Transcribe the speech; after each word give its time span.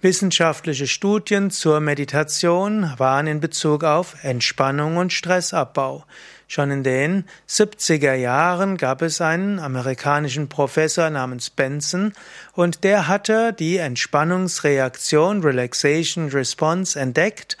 wissenschaftliche 0.00 0.86
Studien 0.86 1.50
zur 1.50 1.80
Meditation 1.80 2.92
waren 2.96 3.26
in 3.26 3.40
Bezug 3.40 3.82
auf 3.82 4.22
Entspannung 4.22 4.98
und 4.98 5.12
Stressabbau. 5.12 6.04
Schon 6.48 6.70
in 6.70 6.84
den 6.84 7.24
70er 7.48 8.14
Jahren 8.14 8.76
gab 8.76 9.02
es 9.02 9.20
einen 9.20 9.58
amerikanischen 9.58 10.48
Professor 10.48 11.10
namens 11.10 11.50
Benson 11.50 12.12
und 12.52 12.84
der 12.84 13.08
hatte 13.08 13.52
die 13.52 13.78
Entspannungsreaktion 13.78 15.42
Relaxation 15.42 16.28
Response 16.28 16.98
entdeckt 16.98 17.56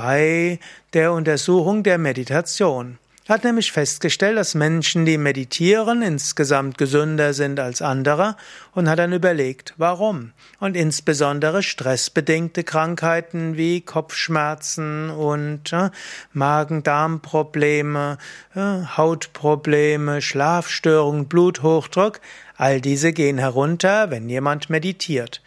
bei 0.00 0.60
der 0.92 1.12
Untersuchung 1.12 1.82
der 1.82 1.98
Meditation. 1.98 2.98
Er 3.26 3.34
hat 3.34 3.42
nämlich 3.42 3.72
festgestellt, 3.72 4.38
dass 4.38 4.54
Menschen, 4.54 5.04
die 5.04 5.18
meditieren, 5.18 6.02
insgesamt 6.02 6.78
gesünder 6.78 7.34
sind 7.34 7.58
als 7.58 7.82
andere 7.82 8.36
und 8.74 8.88
hat 8.88 9.00
dann 9.00 9.12
überlegt, 9.12 9.74
warum. 9.76 10.30
Und 10.60 10.76
insbesondere 10.76 11.64
stressbedingte 11.64 12.62
Krankheiten 12.62 13.56
wie 13.56 13.80
Kopfschmerzen 13.80 15.10
und 15.10 15.72
äh, 15.72 15.90
Magen-Darm-Probleme, 16.32 18.18
äh, 18.54 18.60
Hautprobleme, 18.96 20.22
Schlafstörungen, 20.22 21.26
Bluthochdruck, 21.26 22.20
all 22.56 22.80
diese 22.80 23.12
gehen 23.12 23.38
herunter, 23.38 24.12
wenn 24.12 24.28
jemand 24.28 24.70
meditiert. 24.70 25.42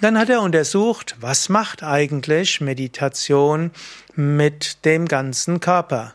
Dann 0.00 0.18
hat 0.18 0.30
er 0.30 0.40
untersucht, 0.40 1.16
was 1.20 1.50
macht 1.50 1.82
eigentlich 1.82 2.62
Meditation 2.62 3.70
mit 4.16 4.86
dem 4.86 5.06
ganzen 5.06 5.60
Körper. 5.60 6.14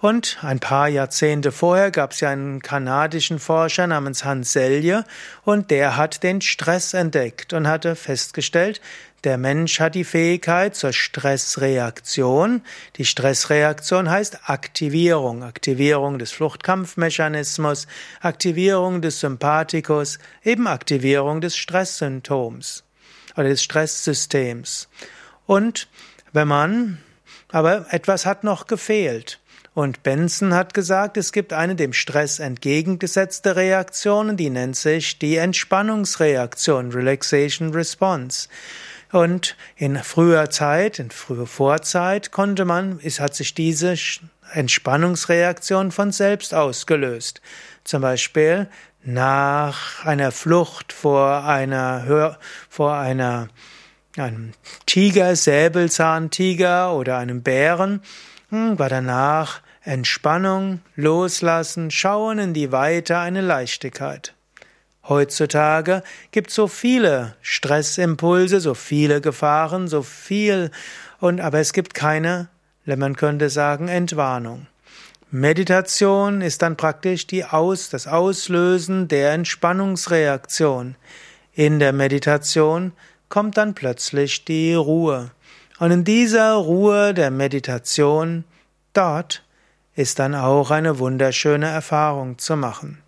Und 0.00 0.38
ein 0.42 0.58
paar 0.58 0.88
Jahrzehnte 0.88 1.52
vorher 1.52 1.92
gab 1.92 2.10
es 2.10 2.20
ja 2.20 2.30
einen 2.30 2.60
kanadischen 2.60 3.38
Forscher 3.38 3.86
namens 3.86 4.24
Hans 4.24 4.52
Selye 4.52 5.04
und 5.44 5.70
der 5.70 5.96
hat 5.96 6.24
den 6.24 6.40
Stress 6.40 6.92
entdeckt 6.92 7.52
und 7.52 7.68
hatte 7.68 7.94
festgestellt, 7.94 8.80
der 9.22 9.38
Mensch 9.38 9.78
hat 9.78 9.94
die 9.94 10.04
Fähigkeit 10.04 10.74
zur 10.74 10.92
Stressreaktion. 10.92 12.62
Die 12.96 13.04
Stressreaktion 13.04 14.10
heißt 14.10 14.48
Aktivierung, 14.50 15.44
Aktivierung 15.44 16.18
des 16.18 16.32
Fluchtkampfmechanismus, 16.32 17.86
Aktivierung 18.22 19.02
des 19.02 19.20
Sympathikus, 19.20 20.18
eben 20.42 20.66
Aktivierung 20.66 21.40
des 21.40 21.56
Stresssymptoms 21.56 22.82
oder 23.36 23.48
des 23.48 23.62
Stresssystems. 23.62 24.88
Und 25.46 25.88
wenn 26.32 26.48
man, 26.48 26.98
aber 27.50 27.86
etwas 27.90 28.26
hat 28.26 28.44
noch 28.44 28.66
gefehlt. 28.66 29.40
Und 29.72 30.02
Benson 30.02 30.52
hat 30.54 30.74
gesagt, 30.74 31.16
es 31.16 31.32
gibt 31.32 31.52
eine 31.52 31.76
dem 31.76 31.92
Stress 31.92 32.40
entgegengesetzte 32.40 33.56
Reaktion, 33.56 34.36
die 34.36 34.50
nennt 34.50 34.76
sich 34.76 35.18
die 35.18 35.36
Entspannungsreaktion, 35.36 36.92
Relaxation 36.92 37.70
Response. 37.70 38.48
Und 39.12 39.56
in 39.76 39.96
früher 39.96 40.50
Zeit, 40.50 40.98
in 40.98 41.10
früher 41.10 41.46
Vorzeit 41.46 42.30
konnte 42.30 42.64
man, 42.64 43.00
es 43.02 43.18
hat 43.18 43.34
sich 43.34 43.54
diese 43.54 43.96
Entspannungsreaktion 44.52 45.90
von 45.90 46.12
selbst 46.12 46.54
ausgelöst. 46.54 47.40
Zum 47.82 48.02
Beispiel 48.02 48.68
nach 49.02 50.04
einer 50.04 50.30
Flucht 50.30 50.92
vor 50.92 51.44
einer, 51.44 52.38
vor 52.68 52.94
einer, 52.94 53.48
einem 54.16 54.52
Tiger, 54.86 55.34
Säbelzahntiger 55.34 56.94
oder 56.94 57.18
einem 57.18 57.42
Bären, 57.42 58.02
hm, 58.50 58.78
war 58.78 58.88
danach 58.88 59.60
Entspannung, 59.82 60.82
Loslassen, 60.94 61.90
Schauen 61.90 62.38
in 62.38 62.54
die 62.54 62.70
Weite, 62.70 63.18
eine 63.18 63.40
Leichtigkeit. 63.40 64.34
Heutzutage 65.10 66.04
gibt 66.30 66.52
so 66.52 66.68
viele 66.68 67.34
Stressimpulse, 67.42 68.60
so 68.60 68.74
viele 68.74 69.20
Gefahren, 69.20 69.88
so 69.88 70.02
viel, 70.02 70.70
und 71.18 71.40
aber 71.40 71.58
es 71.58 71.72
gibt 71.72 71.94
keine, 71.94 72.48
man 72.84 73.16
könnte 73.16 73.50
sagen, 73.50 73.88
Entwarnung. 73.88 74.68
Meditation 75.32 76.42
ist 76.42 76.62
dann 76.62 76.76
praktisch 76.76 77.26
die 77.26 77.44
Aus, 77.44 77.90
das 77.90 78.06
Auslösen 78.06 79.08
der 79.08 79.32
Entspannungsreaktion. 79.32 80.94
In 81.54 81.80
der 81.80 81.92
Meditation 81.92 82.92
kommt 83.28 83.56
dann 83.56 83.74
plötzlich 83.74 84.44
die 84.44 84.74
Ruhe. 84.74 85.32
Und 85.80 85.90
in 85.90 86.04
dieser 86.04 86.54
Ruhe 86.54 87.14
der 87.14 87.32
Meditation, 87.32 88.44
dort 88.92 89.42
ist 89.96 90.20
dann 90.20 90.36
auch 90.36 90.70
eine 90.70 91.00
wunderschöne 91.00 91.66
Erfahrung 91.66 92.38
zu 92.38 92.56
machen. 92.56 93.02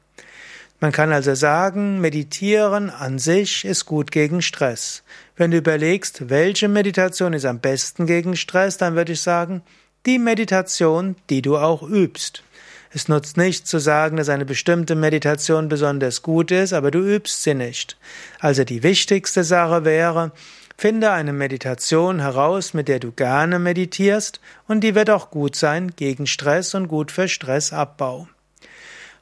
Man 0.83 0.91
kann 0.91 1.13
also 1.13 1.37
sagen, 1.37 2.01
meditieren 2.01 2.91
an 2.91 3.21
sich 3.21 3.65
ist 3.65 3.87
gut 3.87 4.11
gegen 4.11 4.43
Stress. 4.43 5.05
Wenn 5.37 5.53
du 5.53 5.59
überlegst, 5.59 6.29
welche 6.29 6.67
Meditation 6.67 7.35
ist 7.35 7.45
am 7.45 7.61
besten 7.61 8.05
gegen 8.05 8.35
Stress, 8.35 8.79
dann 8.79 8.97
würde 8.97 9.13
ich 9.13 9.21
sagen, 9.21 9.63
die 10.07 10.19
Meditation, 10.19 11.15
die 11.31 11.41
du 11.41 11.57
auch 11.57 11.85
übst. 11.85 12.43
Es 12.91 13.07
nutzt 13.07 13.37
nicht 13.37 13.69
zu 13.69 13.79
sagen, 13.79 14.17
dass 14.17 14.29
eine 14.29 14.45
bestimmte 14.45 14.97
Meditation 14.97 15.69
besonders 15.69 16.21
gut 16.21 16.51
ist, 16.51 16.73
aber 16.73 16.91
du 16.91 16.99
übst 16.99 17.45
sie 17.45 17.55
nicht. 17.55 17.97
Also 18.41 18.65
die 18.65 18.83
wichtigste 18.83 19.45
Sache 19.45 19.85
wäre, 19.85 20.33
finde 20.77 21.13
eine 21.13 21.33
Meditation 21.33 22.19
heraus, 22.19 22.75
mit 22.75 22.89
der 22.89 22.99
du 22.99 23.13
gerne 23.13 23.61
meditierst, 23.61 24.41
und 24.67 24.81
die 24.81 24.97
wird 24.97 25.11
auch 25.11 25.31
gut 25.31 25.55
sein 25.55 25.93
gegen 25.95 26.27
Stress 26.27 26.75
und 26.75 26.89
gut 26.89 27.13
für 27.13 27.29
Stressabbau. 27.29 28.27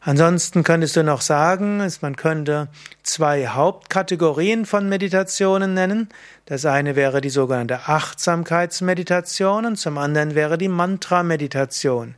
Ansonsten 0.02 0.64
könntest 0.64 0.96
du 0.96 1.04
noch 1.04 1.20
sagen, 1.20 1.86
man 2.00 2.16
könnte 2.16 2.68
zwei 3.02 3.48
Hauptkategorien 3.48 4.64
von 4.64 4.88
Meditationen 4.88 5.74
nennen. 5.74 6.08
Das 6.46 6.64
eine 6.64 6.96
wäre 6.96 7.20
die 7.20 7.28
sogenannte 7.28 7.80
Achtsamkeitsmeditation 7.86 9.66
und 9.66 9.76
zum 9.76 9.98
anderen 9.98 10.34
wäre 10.34 10.56
die 10.56 10.68
Mantra-Meditation. 10.68 12.14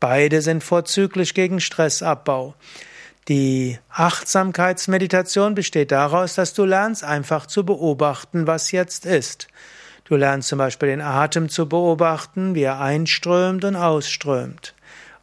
Beide 0.00 0.42
sind 0.42 0.62
vorzüglich 0.62 1.32
gegen 1.32 1.60
Stressabbau. 1.60 2.54
Die 3.28 3.78
Achtsamkeitsmeditation 3.88 5.54
besteht 5.54 5.92
daraus, 5.92 6.34
dass 6.34 6.52
du 6.52 6.66
lernst 6.66 7.04
einfach 7.04 7.46
zu 7.46 7.64
beobachten, 7.64 8.46
was 8.46 8.70
jetzt 8.70 9.06
ist. 9.06 9.48
Du 10.04 10.16
lernst 10.16 10.48
zum 10.48 10.58
Beispiel 10.58 10.90
den 10.90 11.00
Atem 11.00 11.48
zu 11.48 11.66
beobachten, 11.66 12.54
wie 12.54 12.64
er 12.64 12.80
einströmt 12.80 13.64
und 13.64 13.76
ausströmt. 13.76 14.74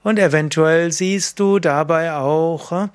Und 0.03 0.17
eventuell 0.17 0.91
siehst 0.91 1.39
du 1.39 1.59
dabei 1.59 2.13
auch 2.13 2.71
äh, 2.71 2.87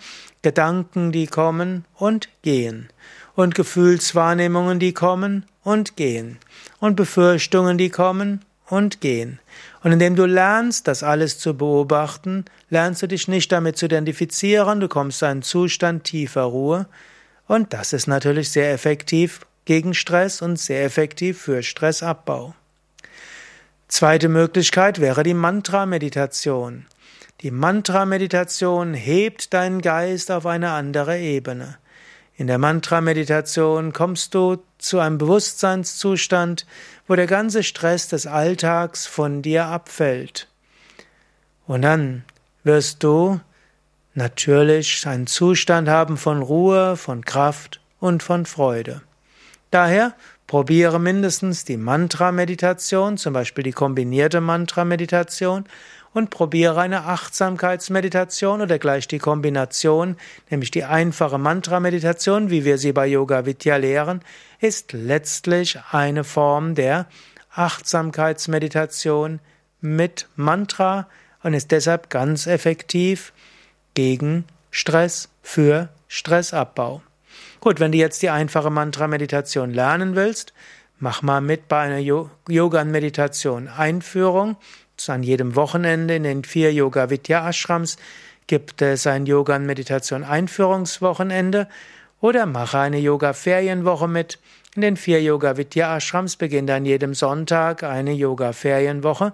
Gedanken, 0.42 1.12
die 1.12 1.26
kommen 1.26 1.84
und 1.94 2.28
gehen. 2.42 2.88
Und 3.34 3.54
Gefühlswahrnehmungen, 3.54 4.78
die 4.78 4.92
kommen 4.92 5.44
und 5.62 5.96
gehen. 5.96 6.38
Und 6.80 6.96
Befürchtungen, 6.96 7.78
die 7.78 7.90
kommen 7.90 8.44
und 8.68 9.00
gehen. 9.00 9.38
Und 9.82 9.92
indem 9.92 10.16
du 10.16 10.26
lernst, 10.26 10.88
das 10.88 11.02
alles 11.02 11.38
zu 11.38 11.56
beobachten, 11.56 12.44
lernst 12.70 13.02
du 13.02 13.08
dich 13.08 13.28
nicht 13.28 13.52
damit 13.52 13.76
zu 13.76 13.86
identifizieren, 13.86 14.80
du 14.80 14.88
kommst 14.88 15.20
zu 15.20 15.26
einem 15.26 15.42
Zustand 15.42 16.04
tiefer 16.04 16.42
Ruhe. 16.42 16.86
Und 17.46 17.72
das 17.72 17.92
ist 17.92 18.08
natürlich 18.08 18.50
sehr 18.50 18.72
effektiv 18.72 19.46
gegen 19.64 19.94
Stress 19.94 20.42
und 20.42 20.58
sehr 20.58 20.84
effektiv 20.84 21.40
für 21.40 21.62
Stressabbau. 21.62 22.54
Zweite 23.88 24.28
Möglichkeit 24.28 25.00
wäre 25.00 25.22
die 25.22 25.34
Mantra-Meditation. 25.34 26.86
Die 27.42 27.50
Mantra-Meditation 27.50 28.94
hebt 28.94 29.52
deinen 29.52 29.82
Geist 29.82 30.30
auf 30.30 30.46
eine 30.46 30.70
andere 30.70 31.18
Ebene. 31.18 31.76
In 32.34 32.46
der 32.46 32.56
Mantra-Meditation 32.56 33.92
kommst 33.92 34.34
du 34.34 34.62
zu 34.78 35.00
einem 35.00 35.18
Bewusstseinszustand, 35.18 36.66
wo 37.06 37.14
der 37.14 37.26
ganze 37.26 37.62
Stress 37.62 38.08
des 38.08 38.26
Alltags 38.26 39.06
von 39.06 39.42
dir 39.42 39.66
abfällt. 39.66 40.48
Und 41.66 41.82
dann 41.82 42.24
wirst 42.64 43.02
du 43.02 43.40
natürlich 44.14 45.06
einen 45.06 45.26
Zustand 45.26 45.90
haben 45.90 46.16
von 46.16 46.40
Ruhe, 46.40 46.96
von 46.96 47.22
Kraft 47.22 47.80
und 48.00 48.22
von 48.22 48.46
Freude. 48.46 49.02
Daher 49.70 50.14
Probiere 50.46 51.00
mindestens 51.00 51.64
die 51.64 51.76
Mantra-Meditation, 51.76 53.18
zum 53.18 53.32
Beispiel 53.32 53.64
die 53.64 53.72
kombinierte 53.72 54.40
Mantra-Meditation, 54.40 55.64
und 56.16 56.30
probiere 56.30 56.80
eine 56.80 57.04
Achtsamkeitsmeditation 57.04 58.62
oder 58.62 58.78
gleich 58.78 59.06
die 59.06 59.18
Kombination, 59.18 60.16
nämlich 60.48 60.70
die 60.70 60.84
einfache 60.84 61.36
Mantra-Meditation, 61.36 62.48
wie 62.48 62.64
wir 62.64 62.78
sie 62.78 62.92
bei 62.92 63.06
Yoga 63.06 63.44
Vidya 63.44 63.76
lehren, 63.76 64.22
ist 64.58 64.94
letztlich 64.94 65.78
eine 65.90 66.24
Form 66.24 66.74
der 66.74 67.06
Achtsamkeitsmeditation 67.54 69.40
mit 69.82 70.26
Mantra 70.36 71.06
und 71.42 71.52
ist 71.52 71.70
deshalb 71.70 72.08
ganz 72.08 72.46
effektiv 72.46 73.34
gegen 73.92 74.44
Stress 74.70 75.28
für 75.42 75.90
Stressabbau. 76.08 77.02
Gut, 77.60 77.78
wenn 77.78 77.92
du 77.92 77.98
jetzt 77.98 78.22
die 78.22 78.30
einfache 78.30 78.70
Mantra-Meditation 78.70 79.70
lernen 79.70 80.16
willst, 80.16 80.54
mach 80.98 81.20
mal 81.20 81.42
mit 81.42 81.68
bei 81.68 81.80
einer 81.80 81.98
Yoga-Meditation 82.48 83.68
Einführung. 83.68 84.56
An 85.08 85.22
jedem 85.22 85.54
Wochenende 85.54 86.16
in 86.16 86.24
den 86.24 86.42
vier 86.42 86.72
Yoga 86.72 87.10
Vidya 87.10 87.48
Ashrams 87.48 87.96
gibt 88.48 88.82
es 88.82 89.06
ein 89.06 89.26
Yoga 89.26 89.56
Meditation 89.58 90.24
Einführungswochenende 90.24 91.68
oder 92.20 92.46
mache 92.46 92.78
eine 92.78 92.98
Yoga 92.98 93.32
Ferienwoche 93.32 94.08
mit. 94.08 94.40
In 94.74 94.82
den 94.82 94.96
vier 94.96 95.22
Yoga 95.22 95.58
Vidya 95.58 95.96
Ashrams 95.96 96.36
beginnt 96.36 96.70
an 96.70 96.86
jedem 96.86 97.14
Sonntag 97.14 97.84
eine 97.84 98.14
Yoga 98.14 98.52
Ferienwoche 98.52 99.32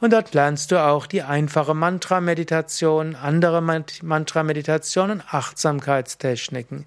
und 0.00 0.14
dort 0.14 0.32
lernst 0.32 0.70
du 0.70 0.82
auch 0.82 1.06
die 1.06 1.22
einfache 1.22 1.74
Mantra 1.74 2.22
Meditation, 2.22 3.14
andere 3.14 3.60
Mantra 3.60 4.42
Meditationen, 4.42 5.22
Achtsamkeitstechniken. 5.28 6.86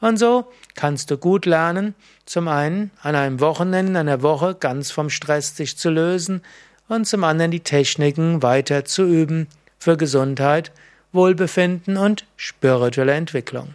Und 0.00 0.16
so 0.16 0.50
kannst 0.74 1.10
du 1.10 1.18
gut 1.18 1.44
lernen, 1.44 1.94
zum 2.24 2.48
einen 2.48 2.92
an 3.02 3.14
einem 3.14 3.40
Wochenende, 3.40 3.90
in 3.90 3.96
einer 3.96 4.22
Woche 4.22 4.54
ganz 4.54 4.90
vom 4.90 5.10
Stress 5.10 5.56
sich 5.56 5.76
zu 5.76 5.90
lösen 5.90 6.40
und 6.88 7.06
zum 7.06 7.24
anderen 7.24 7.50
die 7.50 7.60
Techniken 7.60 8.42
weiter 8.42 8.84
zu 8.84 9.04
üben 9.04 9.48
für 9.78 9.96
Gesundheit, 9.96 10.72
Wohlbefinden 11.12 11.96
und 11.96 12.26
spirituelle 12.36 13.14
Entwicklung. 13.14 13.74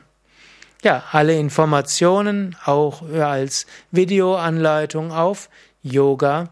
Ja, 0.84 1.04
alle 1.12 1.38
Informationen 1.38 2.56
auch 2.66 3.02
als 3.14 3.66
Videoanleitung 3.92 5.12
auf 5.12 5.50
yoga-vidya.de 5.84 6.50